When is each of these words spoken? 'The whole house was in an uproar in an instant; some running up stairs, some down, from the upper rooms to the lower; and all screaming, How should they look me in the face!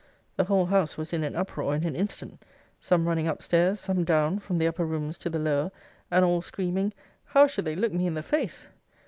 'The 0.35 0.45
whole 0.45 0.65
house 0.65 0.97
was 0.97 1.13
in 1.13 1.23
an 1.23 1.35
uproar 1.35 1.75
in 1.75 1.83
an 1.83 1.95
instant; 1.95 2.43
some 2.79 3.07
running 3.07 3.27
up 3.27 3.39
stairs, 3.43 3.79
some 3.79 4.03
down, 4.03 4.39
from 4.39 4.57
the 4.57 4.65
upper 4.65 4.83
rooms 4.83 5.15
to 5.15 5.29
the 5.29 5.37
lower; 5.37 5.69
and 6.09 6.25
all 6.25 6.41
screaming, 6.41 6.91
How 7.25 7.45
should 7.45 7.65
they 7.65 7.75
look 7.75 7.93
me 7.93 8.07
in 8.07 8.15
the 8.15 8.23
face! 8.23 8.65